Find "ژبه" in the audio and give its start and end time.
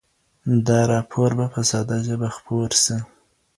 2.07-2.27